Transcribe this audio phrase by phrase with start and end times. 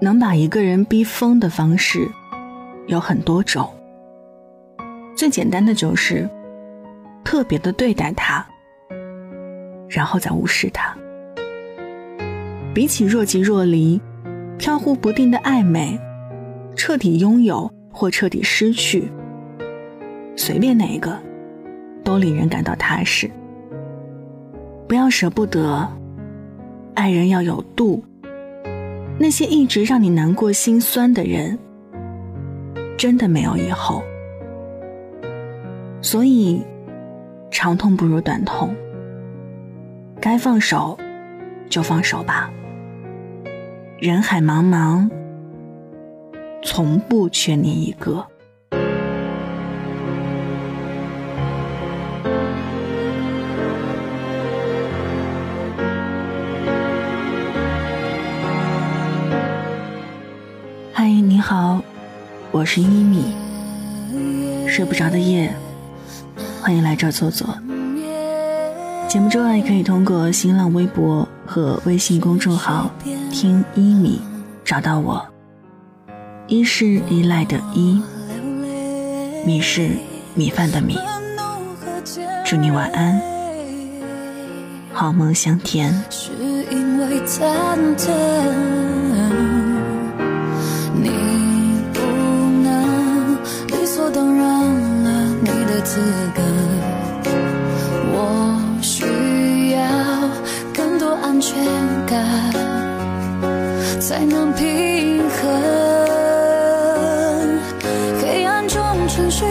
[0.00, 2.06] 能把一个人逼疯的方式
[2.86, 3.68] 有很多种。
[5.16, 6.28] 最简单的就是
[7.24, 8.46] 特别的对待他，
[9.88, 10.94] 然后再无视他。
[12.74, 13.98] 比起若即若离、
[14.58, 15.98] 飘忽不定的暧昧，
[16.76, 19.10] 彻底拥有或彻底失去，
[20.36, 21.18] 随便哪一个
[22.04, 23.30] 都令人感到踏实。
[24.86, 25.90] 不要舍不得，
[26.94, 28.04] 爱人要有度。
[29.18, 31.58] 那些一直让你难过心酸的人，
[32.98, 34.02] 真的没有以后。
[36.02, 36.62] 所以，
[37.50, 38.74] 长痛不如短痛，
[40.20, 40.98] 该放手
[41.68, 42.50] 就放手吧。
[43.98, 45.08] 人海茫茫，
[46.62, 48.24] 从不缺你一个。
[62.66, 63.32] 是一米。
[64.68, 65.54] 睡不着的夜，
[66.60, 67.56] 欢迎来这儿坐坐。
[69.08, 72.90] 节目之外，可以通过新浪微博和微信公众号
[73.30, 74.20] “听一米”
[74.64, 75.24] 找到我。
[76.48, 78.02] 一是依赖的依，
[79.46, 79.90] 米是
[80.34, 80.98] 米饭的米。
[82.44, 83.20] 祝你晚安，
[84.92, 85.92] 好梦香甜。
[86.10, 86.32] 是
[86.70, 87.20] 因为，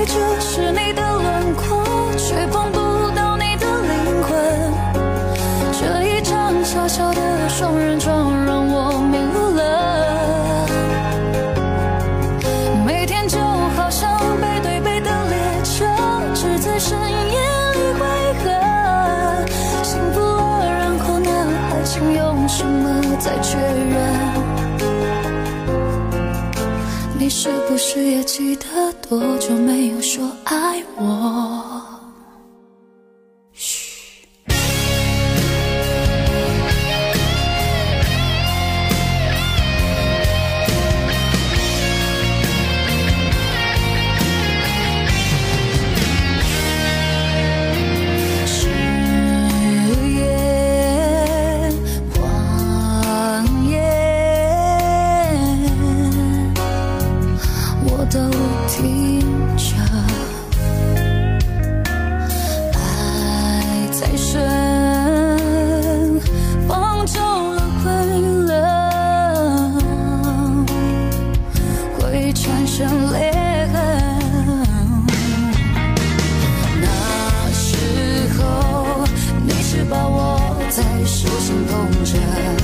[0.06, 1.84] 沉睡着是你的轮廓，
[2.18, 2.78] 却碰不
[3.16, 4.32] 到你的灵魂。
[5.74, 10.68] 这一张小小的双人床让我迷路了。
[12.86, 15.86] 每天就好像背对背的列车，
[16.34, 17.40] 只在深夜
[17.74, 18.06] 里汇
[18.44, 18.46] 合。
[19.84, 21.30] 幸福了，然后呢？
[21.72, 23.95] 爱情用什么再确认？
[27.26, 31.75] 你是不是也记得多久没有说爱我？
[82.04, 82.55] 着，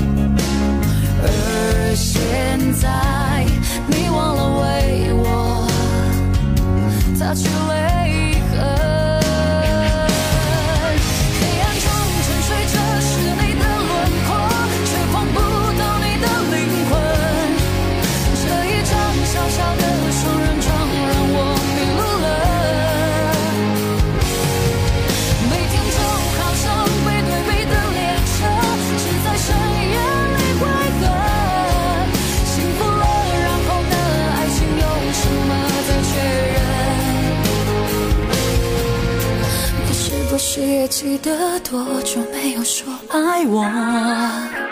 [40.61, 44.70] 也记得多久没有说爱我？